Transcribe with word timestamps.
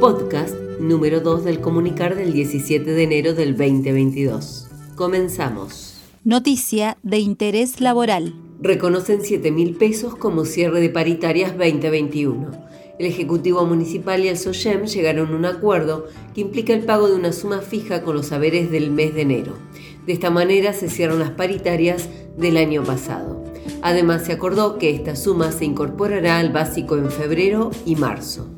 podcast 0.00 0.54
número 0.78 1.20
2 1.20 1.42
del 1.42 1.60
comunicar 1.60 2.14
del 2.14 2.32
17 2.32 2.88
de 2.88 3.02
enero 3.02 3.34
del 3.34 3.56
2022. 3.56 4.68
Comenzamos. 4.94 5.96
Noticia 6.22 6.98
de 7.02 7.18
interés 7.18 7.80
laboral. 7.80 8.32
Reconocen 8.60 9.22
7 9.22 9.50
mil 9.50 9.74
pesos 9.74 10.14
como 10.14 10.44
cierre 10.44 10.80
de 10.80 10.90
paritarias 10.90 11.58
2021. 11.58 12.50
El 13.00 13.06
Ejecutivo 13.06 13.66
Municipal 13.66 14.24
y 14.24 14.28
el 14.28 14.38
SOYEM 14.38 14.84
llegaron 14.84 15.32
a 15.32 15.36
un 15.36 15.44
acuerdo 15.46 16.06
que 16.32 16.42
implica 16.42 16.72
el 16.72 16.84
pago 16.84 17.08
de 17.08 17.16
una 17.16 17.32
suma 17.32 17.58
fija 17.58 18.02
con 18.02 18.14
los 18.14 18.26
saberes 18.26 18.70
del 18.70 18.92
mes 18.92 19.14
de 19.14 19.22
enero. 19.22 19.54
De 20.06 20.12
esta 20.12 20.30
manera 20.30 20.74
se 20.74 20.88
cierran 20.88 21.18
las 21.18 21.30
paritarias 21.30 22.08
del 22.36 22.56
año 22.56 22.84
pasado. 22.84 23.44
Además, 23.82 24.26
se 24.26 24.32
acordó 24.32 24.78
que 24.78 24.90
esta 24.90 25.16
suma 25.16 25.50
se 25.50 25.64
incorporará 25.64 26.38
al 26.38 26.50
básico 26.50 26.96
en 26.96 27.10
febrero 27.10 27.72
y 27.84 27.96
marzo. 27.96 28.57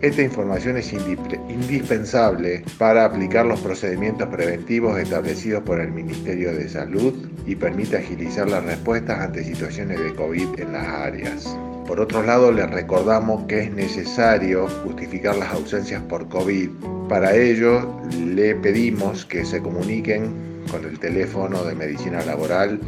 esta 0.02 0.22
información 0.22 0.78
es 0.78 0.92
indispensable 0.94 2.64
para 2.78 3.04
aplicar 3.04 3.44
los 3.44 3.60
procedimientos 3.60 4.28
preventivos 4.28 4.98
establecidos 4.98 5.62
por 5.62 5.78
el 5.78 5.92
Ministerio 5.92 6.54
de 6.54 6.68
Salud 6.70 7.12
y 7.46 7.54
permite 7.54 7.98
agilizar 7.98 8.48
las 8.48 8.64
respuestas 8.64 9.20
ante 9.20 9.44
situaciones 9.44 10.00
de 10.02 10.14
COVID 10.14 10.58
en 10.58 10.72
las 10.72 10.86
áreas. 10.86 11.58
Por 11.86 12.00
otro 12.00 12.22
lado, 12.22 12.50
les 12.50 12.70
recordamos 12.70 13.44
que 13.46 13.64
es 13.64 13.72
necesario 13.72 14.68
justificar 14.84 15.36
las 15.36 15.52
ausencias 15.52 16.02
por 16.04 16.28
COVID. 16.28 16.70
Para 17.08 17.34
ello, 17.34 18.00
le 18.16 18.54
pedimos 18.54 19.26
que 19.26 19.44
se 19.44 19.60
comuniquen 19.60 20.32
con 20.70 20.84
el 20.84 20.98
teléfono 20.98 21.62
de 21.64 21.74
medicina 21.74 22.24
laboral 22.24 22.80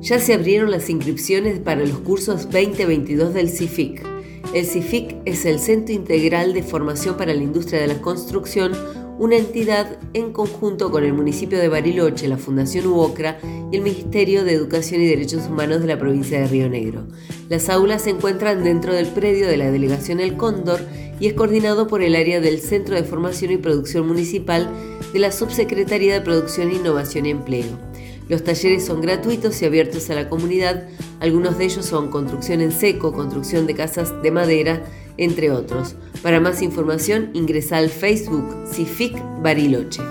Ya 0.00 0.20
se 0.20 0.34
abrieron 0.34 0.70
las 0.70 0.88
inscripciones 0.88 1.58
para 1.58 1.84
los 1.84 1.98
cursos 1.98 2.50
2022 2.50 3.34
del 3.34 3.48
CIFIC. 3.48 4.06
El 4.54 4.64
CIFIC 4.64 5.16
es 5.24 5.44
el 5.44 5.58
Centro 5.58 5.92
Integral 5.92 6.54
de 6.54 6.62
Formación 6.62 7.16
para 7.16 7.34
la 7.34 7.42
Industria 7.42 7.80
de 7.80 7.88
la 7.88 8.00
Construcción 8.00 8.74
una 9.18 9.36
entidad 9.36 9.98
en 10.14 10.32
conjunto 10.32 10.90
con 10.90 11.04
el 11.04 11.12
municipio 11.12 11.58
de 11.58 11.68
Bariloche, 11.68 12.28
la 12.28 12.38
Fundación 12.38 12.86
UOCRA 12.86 13.38
y 13.70 13.76
el 13.76 13.82
Ministerio 13.82 14.44
de 14.44 14.52
Educación 14.52 15.00
y 15.00 15.06
Derechos 15.06 15.46
Humanos 15.46 15.80
de 15.80 15.86
la 15.86 15.98
provincia 15.98 16.40
de 16.40 16.46
Río 16.46 16.68
Negro. 16.68 17.06
Las 17.48 17.68
aulas 17.68 18.02
se 18.02 18.10
encuentran 18.10 18.64
dentro 18.64 18.94
del 18.94 19.06
predio 19.06 19.46
de 19.46 19.56
la 19.56 19.70
delegación 19.70 20.20
El 20.20 20.36
Cóndor 20.36 20.80
y 21.20 21.26
es 21.26 21.34
coordinado 21.34 21.86
por 21.86 22.02
el 22.02 22.16
área 22.16 22.40
del 22.40 22.60
Centro 22.60 22.96
de 22.96 23.04
Formación 23.04 23.52
y 23.52 23.58
Producción 23.58 24.06
Municipal 24.06 24.68
de 25.12 25.18
la 25.18 25.30
Subsecretaría 25.30 26.14
de 26.14 26.20
Producción, 26.20 26.72
Innovación 26.72 27.26
y 27.26 27.30
Empleo. 27.30 27.91
Los 28.28 28.44
talleres 28.44 28.86
son 28.86 29.00
gratuitos 29.00 29.60
y 29.62 29.64
abiertos 29.64 30.08
a 30.10 30.14
la 30.14 30.28
comunidad. 30.28 30.88
Algunos 31.20 31.58
de 31.58 31.64
ellos 31.64 31.84
son 31.84 32.10
construcción 32.10 32.60
en 32.60 32.72
seco, 32.72 33.12
construcción 33.12 33.66
de 33.66 33.74
casas 33.74 34.12
de 34.22 34.30
madera, 34.30 34.84
entre 35.16 35.50
otros. 35.50 35.96
Para 36.22 36.40
más 36.40 36.62
información 36.62 37.30
ingresa 37.32 37.78
al 37.78 37.90
Facebook 37.90 38.66
CIFIC 38.72 39.42
Bariloche. 39.42 40.02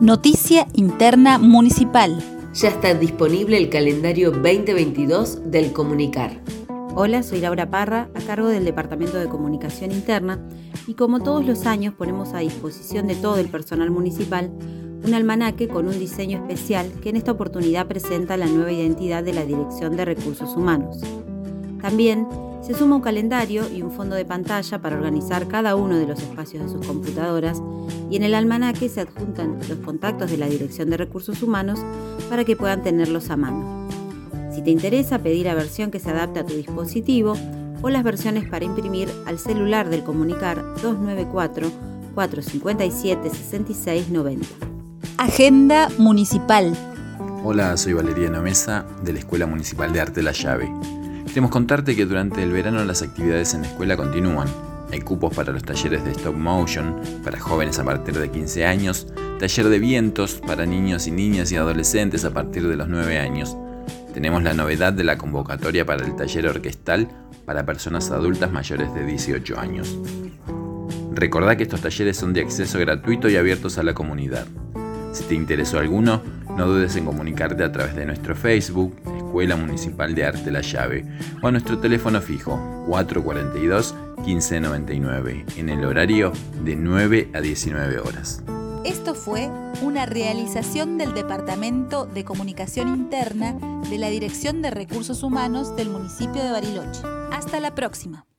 Noticia 0.00 0.66
Interna 0.74 1.38
Municipal. 1.38 2.22
Ya 2.54 2.68
está 2.68 2.94
disponible 2.94 3.56
el 3.58 3.68
calendario 3.70 4.30
2022 4.30 5.50
del 5.50 5.72
Comunicar. 5.72 6.40
Hola, 6.94 7.22
soy 7.22 7.40
Laura 7.40 7.70
Parra, 7.70 8.08
a 8.14 8.20
cargo 8.20 8.48
del 8.48 8.64
Departamento 8.64 9.18
de 9.18 9.28
Comunicación 9.28 9.92
Interna, 9.92 10.40
y 10.88 10.94
como 10.94 11.20
todos 11.20 11.46
los 11.46 11.66
años 11.66 11.94
ponemos 11.94 12.34
a 12.34 12.40
disposición 12.40 13.06
de 13.06 13.14
todo 13.14 13.38
el 13.38 13.48
personal 13.48 13.90
municipal 13.90 14.50
un 15.04 15.14
almanaque 15.14 15.68
con 15.68 15.88
un 15.88 15.98
diseño 15.98 16.38
especial 16.38 16.90
que 17.02 17.10
en 17.10 17.16
esta 17.16 17.32
oportunidad 17.32 17.86
presenta 17.86 18.36
la 18.36 18.46
nueva 18.46 18.72
identidad 18.72 19.24
de 19.24 19.32
la 19.32 19.44
Dirección 19.44 19.96
de 19.96 20.04
Recursos 20.04 20.56
Humanos. 20.56 20.98
También 21.80 22.26
se 22.62 22.74
suma 22.74 22.96
un 22.96 23.02
calendario 23.02 23.64
y 23.74 23.82
un 23.82 23.90
fondo 23.90 24.14
de 24.14 24.26
pantalla 24.26 24.80
para 24.80 24.96
organizar 24.96 25.48
cada 25.48 25.76
uno 25.76 25.96
de 25.96 26.06
los 26.06 26.20
espacios 26.20 26.64
de 26.64 26.68
sus 26.68 26.86
computadoras 26.86 27.62
y 28.10 28.16
en 28.16 28.22
el 28.22 28.34
almanaque 28.34 28.88
se 28.88 29.00
adjuntan 29.00 29.58
los 29.68 29.78
contactos 29.78 30.30
de 30.30 30.36
la 30.36 30.46
Dirección 30.46 30.90
de 30.90 30.98
Recursos 30.98 31.42
Humanos 31.42 31.80
para 32.28 32.44
que 32.44 32.56
puedan 32.56 32.82
tenerlos 32.82 33.30
a 33.30 33.36
mano. 33.36 33.88
Si 34.54 34.62
te 34.62 34.70
interesa 34.70 35.20
pedir 35.20 35.46
la 35.46 35.54
versión 35.54 35.90
que 35.90 36.00
se 36.00 36.10
adapte 36.10 36.40
a 36.40 36.46
tu 36.46 36.54
dispositivo 36.54 37.34
o 37.82 37.88
las 37.88 38.04
versiones 38.04 38.46
para 38.48 38.66
imprimir 38.66 39.08
al 39.26 39.38
celular 39.38 39.88
del 39.88 40.04
comunicar 40.04 40.56
294 40.82 41.70
457 42.14 43.30
6690. 43.30 44.69
Agenda 45.20 45.90
Municipal. 45.98 46.72
Hola, 47.44 47.76
soy 47.76 47.92
Valeriano 47.92 48.40
Mesa 48.40 48.86
de 49.04 49.12
la 49.12 49.18
Escuela 49.18 49.44
Municipal 49.44 49.92
de 49.92 50.00
Arte 50.00 50.22
La 50.22 50.32
Llave. 50.32 50.72
Queremos 51.26 51.50
contarte 51.50 51.94
que 51.94 52.06
durante 52.06 52.42
el 52.42 52.50
verano 52.52 52.82
las 52.84 53.02
actividades 53.02 53.52
en 53.52 53.60
la 53.60 53.68
escuela 53.68 53.98
continúan. 53.98 54.48
Hay 54.90 55.02
cupos 55.02 55.34
para 55.34 55.52
los 55.52 55.62
talleres 55.62 56.02
de 56.06 56.12
stop 56.12 56.34
motion 56.34 57.02
para 57.22 57.38
jóvenes 57.38 57.78
a 57.78 57.84
partir 57.84 58.18
de 58.18 58.30
15 58.30 58.64
años, 58.64 59.08
taller 59.38 59.68
de 59.68 59.78
vientos 59.78 60.36
para 60.36 60.64
niños 60.64 61.06
y 61.06 61.10
niñas 61.10 61.52
y 61.52 61.56
adolescentes 61.56 62.24
a 62.24 62.32
partir 62.32 62.66
de 62.66 62.76
los 62.76 62.88
9 62.88 63.18
años. 63.18 63.58
Tenemos 64.14 64.42
la 64.42 64.54
novedad 64.54 64.94
de 64.94 65.04
la 65.04 65.18
convocatoria 65.18 65.84
para 65.84 66.02
el 66.02 66.16
taller 66.16 66.46
orquestal 66.46 67.08
para 67.44 67.66
personas 67.66 68.10
adultas 68.10 68.50
mayores 68.50 68.94
de 68.94 69.04
18 69.04 69.60
años. 69.60 69.98
Recordá 71.12 71.58
que 71.58 71.64
estos 71.64 71.82
talleres 71.82 72.16
son 72.16 72.32
de 72.32 72.40
acceso 72.40 72.78
gratuito 72.78 73.28
y 73.28 73.36
abiertos 73.36 73.76
a 73.76 73.82
la 73.82 73.92
comunidad. 73.92 74.46
Si 75.12 75.24
te 75.24 75.34
interesó 75.34 75.78
alguno, 75.78 76.22
no 76.56 76.66
dudes 76.66 76.96
en 76.96 77.04
comunicarte 77.04 77.64
a 77.64 77.72
través 77.72 77.94
de 77.96 78.06
nuestro 78.06 78.34
Facebook, 78.36 78.94
Escuela 79.16 79.56
Municipal 79.56 80.14
de 80.14 80.24
Arte 80.24 80.50
La 80.50 80.60
Llave, 80.60 81.04
o 81.42 81.48
a 81.48 81.50
nuestro 81.50 81.78
teléfono 81.78 82.20
fijo 82.20 82.84
442 82.86 83.94
1599, 84.24 85.46
en 85.56 85.68
el 85.68 85.84
horario 85.84 86.32
de 86.64 86.76
9 86.76 87.30
a 87.34 87.40
19 87.40 87.98
horas. 88.00 88.42
Esto 88.84 89.14
fue 89.14 89.48
una 89.82 90.06
realización 90.06 90.96
del 90.96 91.12
Departamento 91.12 92.06
de 92.06 92.24
Comunicación 92.24 92.88
Interna 92.88 93.56
de 93.90 93.98
la 93.98 94.08
Dirección 94.08 94.62
de 94.62 94.70
Recursos 94.70 95.22
Humanos 95.22 95.76
del 95.76 95.90
municipio 95.90 96.42
de 96.42 96.50
Bariloche. 96.50 97.02
Hasta 97.30 97.60
la 97.60 97.74
próxima. 97.74 98.29